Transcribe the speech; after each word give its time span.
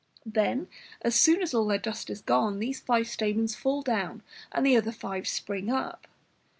Then, 0.25 0.67
as 1.03 1.13
soon 1.13 1.43
as 1.43 1.53
all 1.53 1.67
their 1.67 1.77
dust 1.77 2.09
is 2.09 2.21
gone, 2.21 2.57
these 2.57 2.79
five 2.79 3.07
stamens 3.07 3.53
fall 3.55 3.83
down, 3.83 4.23
and 4.51 4.65
the 4.65 4.75
other 4.75 4.91
five 4.91 5.27
spring 5.27 5.69
up. 5.69 6.07